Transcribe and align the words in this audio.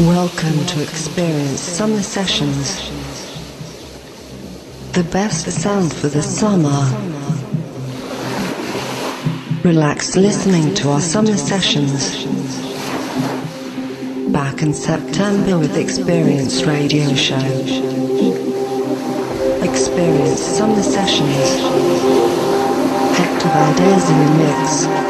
Welcome 0.00 0.64
to 0.64 0.82
Experience 0.82 1.60
Summer 1.60 2.00
Sessions. 2.00 2.88
The 4.92 5.04
best 5.04 5.44
sound 5.50 5.94
for 5.94 6.08
the 6.08 6.22
summer. 6.22 6.86
Relax 9.62 10.16
listening 10.16 10.74
to 10.76 10.88
our 10.88 11.02
summer 11.02 11.36
sessions. 11.36 12.24
Back 14.32 14.62
in 14.62 14.72
September 14.72 15.58
with 15.58 15.76
Experience 15.76 16.62
Radio 16.62 17.14
Show. 17.14 17.36
Experience 19.62 20.40
Summer 20.40 20.82
Sessions. 20.82 21.60
Hector 23.18 23.48
Valdes 23.50 24.08
in 24.08 24.18
the 24.18 24.32
mix. 24.38 25.09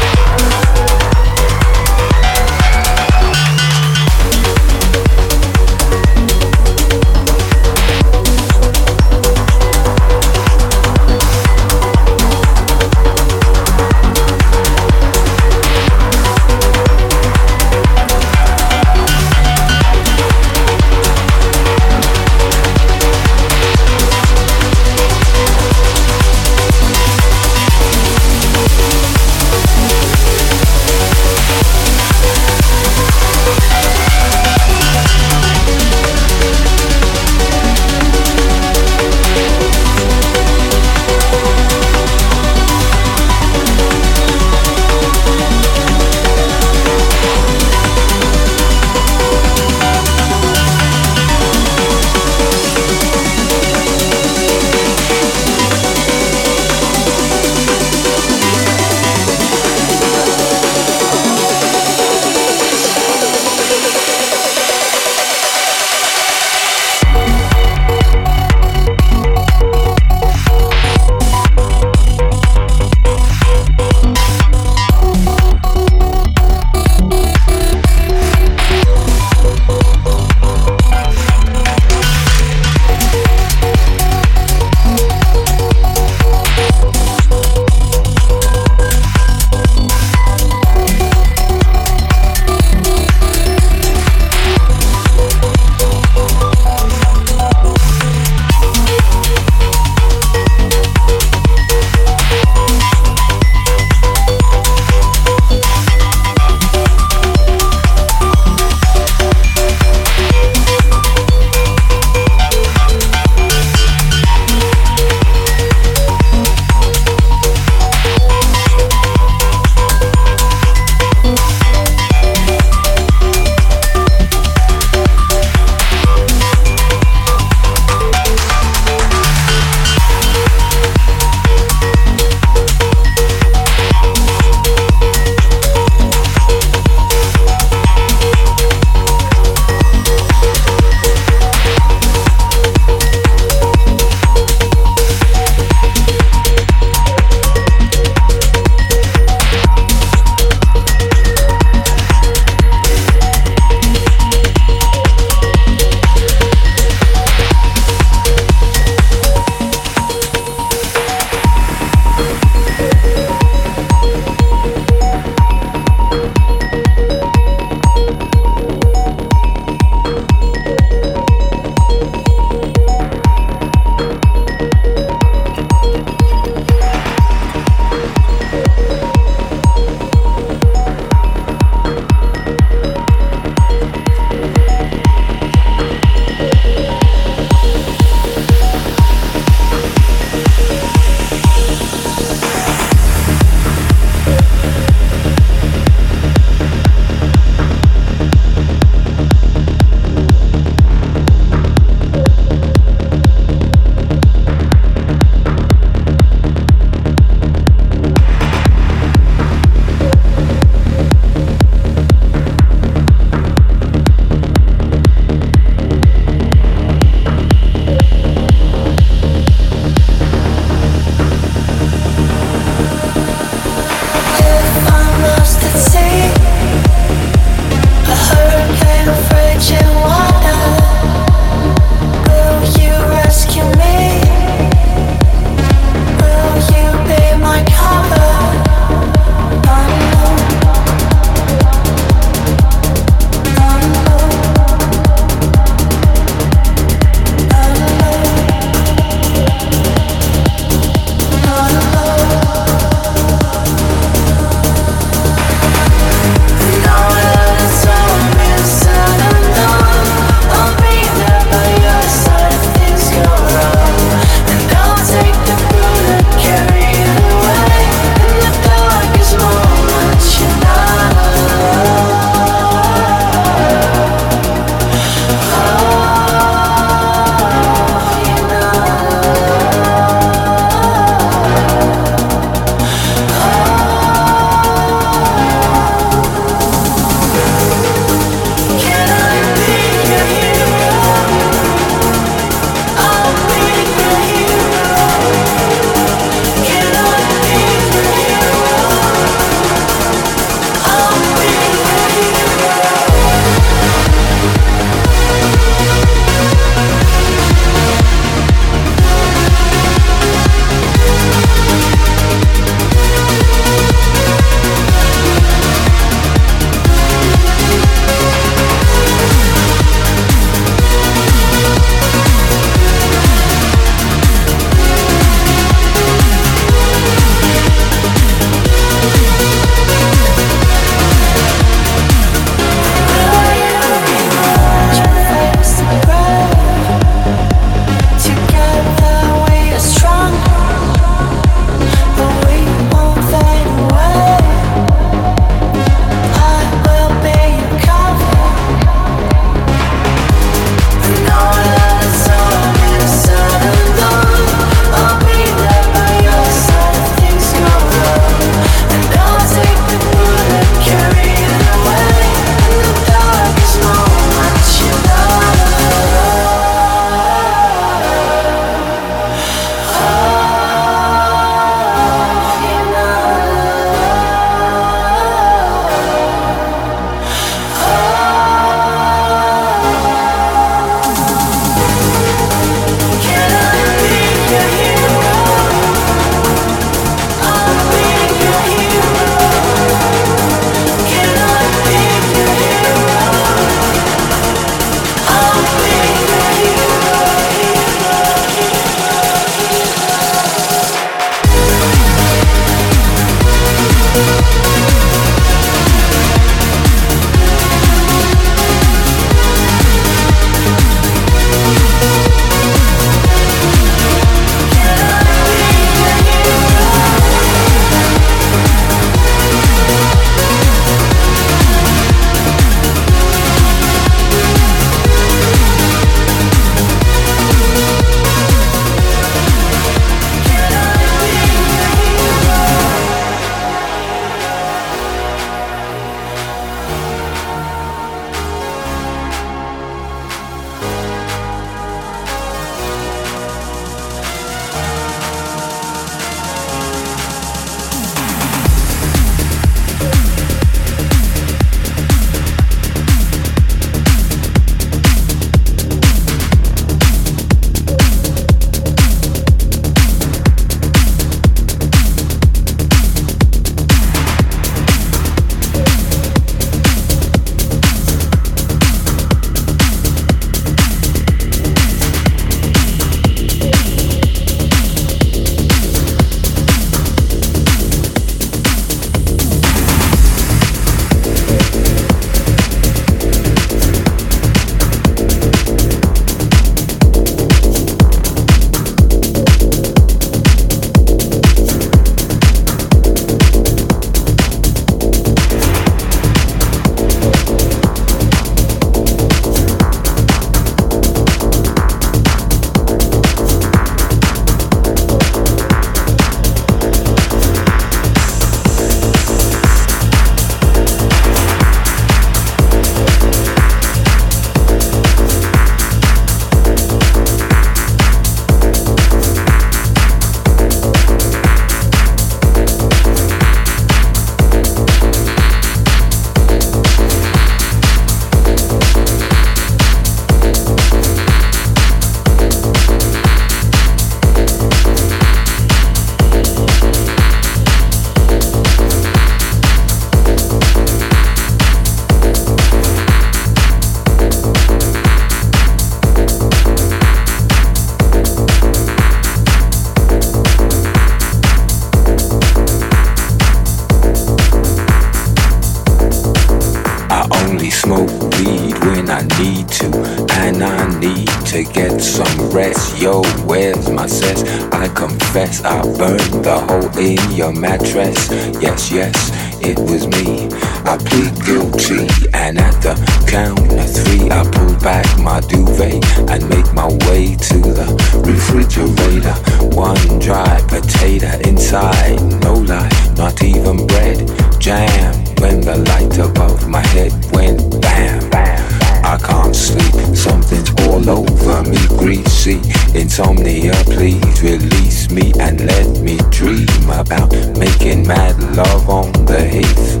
About 597.06 597.30
making 597.56 598.06
mad 598.06 598.36
love 598.56 598.88
on 598.88 599.12
the 599.26 599.40
heath. 599.46 600.00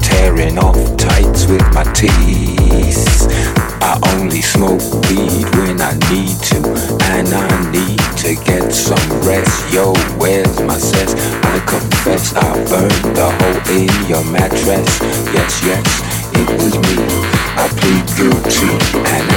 Tearing 0.00 0.58
off 0.58 0.76
tights 0.96 1.46
with 1.46 1.62
my 1.74 1.84
teeth. 1.92 3.04
I 3.82 3.98
only 4.14 4.40
smoke 4.40 4.80
weed 5.08 5.44
when 5.56 5.80
I 5.80 5.92
need 6.10 6.36
to, 6.50 6.58
and 7.12 7.28
I 7.28 7.70
need 7.70 8.00
to 8.24 8.34
get 8.44 8.72
some 8.72 9.06
rest. 9.20 9.72
Yo, 9.72 9.92
where's 10.18 10.60
my 10.62 10.78
cess? 10.78 11.14
I 11.44 11.58
confess 11.66 12.34
I 12.34 12.52
burned 12.70 13.16
the 13.16 13.28
hole 13.38 13.60
in 13.76 13.92
your 14.08 14.24
mattress. 14.24 14.88
Yes, 15.36 15.62
yes, 15.62 15.86
it 16.32 16.48
was 16.56 16.74
me. 16.74 16.96
I 17.56 17.68
plead 17.76 18.06
guilty 18.16 18.70
and 19.12 19.36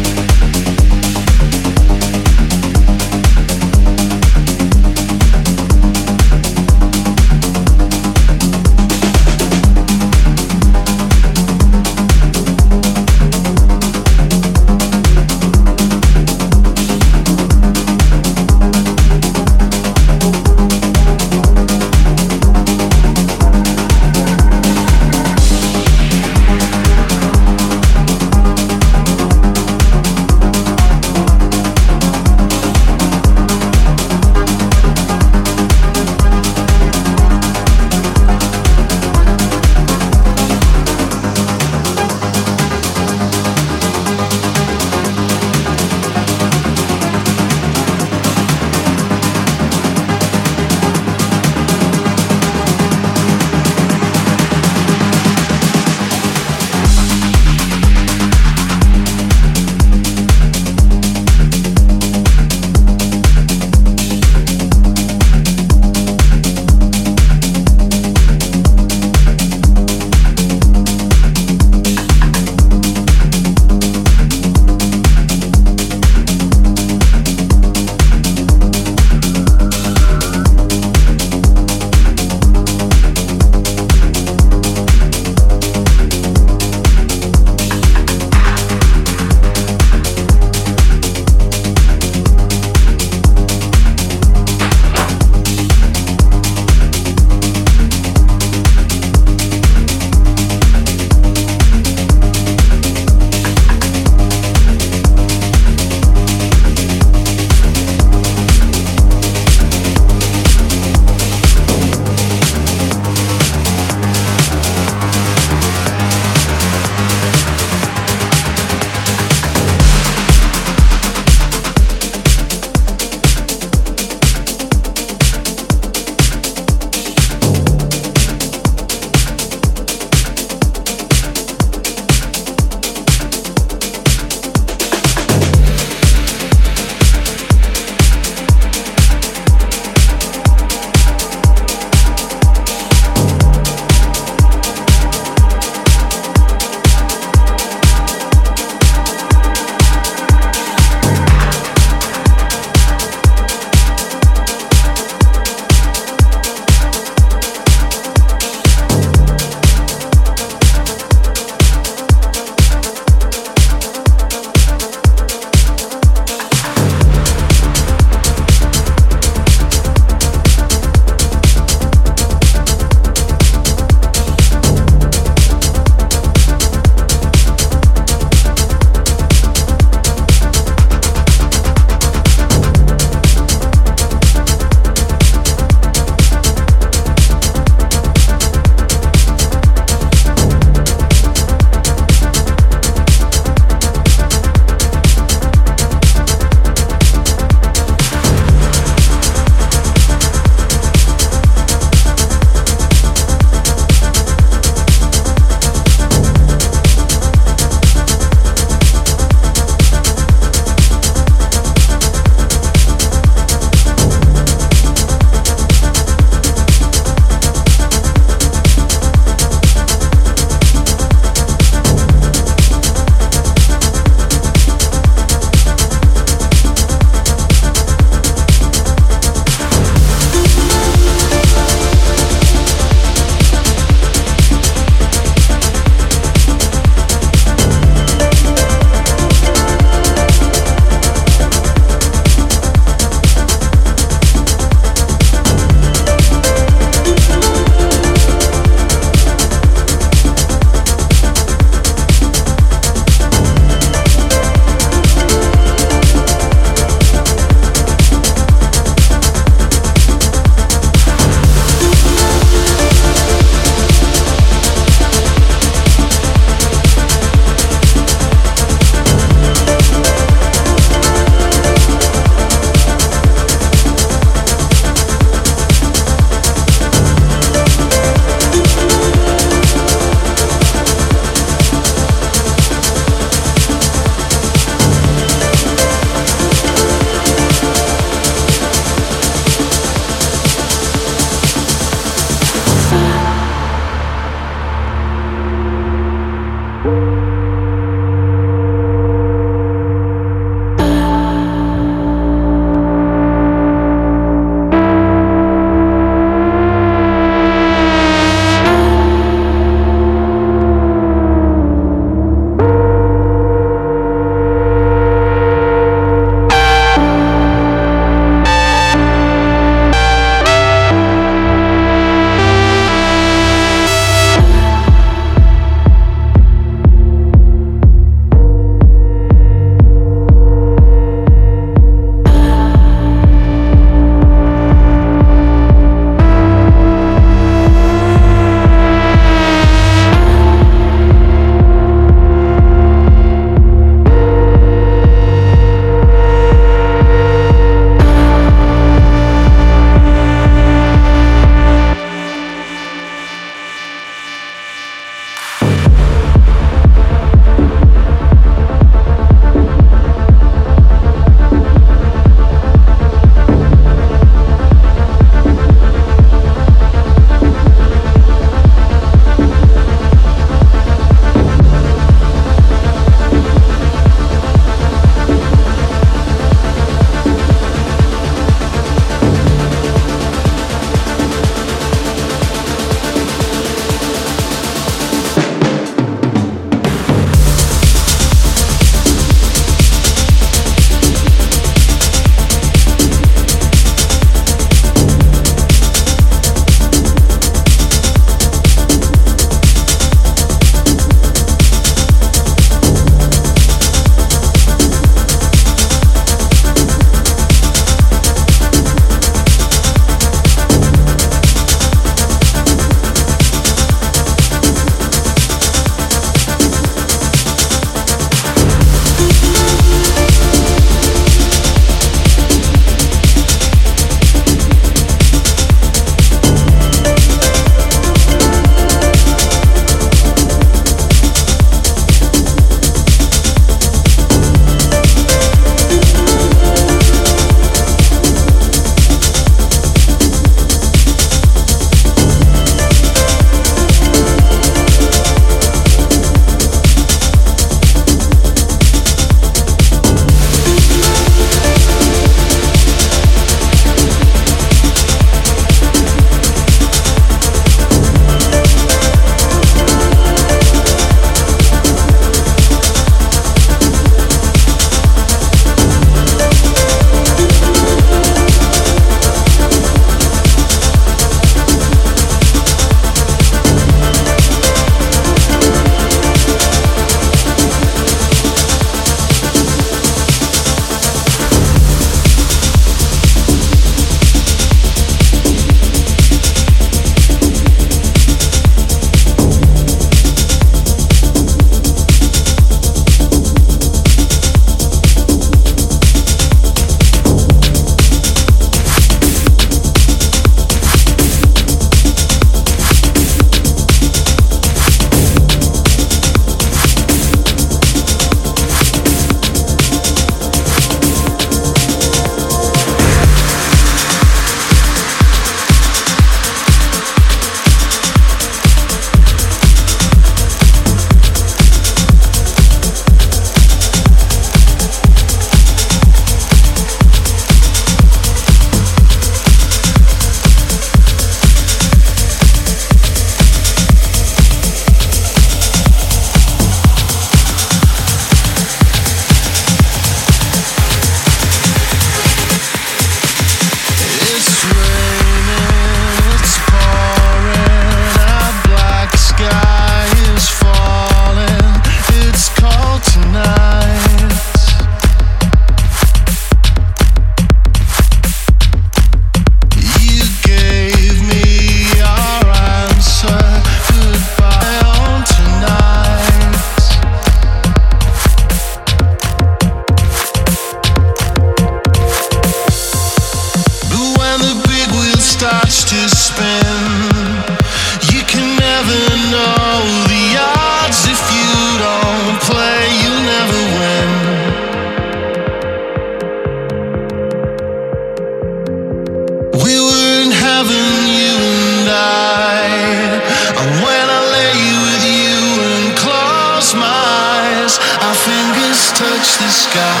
touch 599.20 599.38
the 599.38 599.50
sky. 599.50 600.00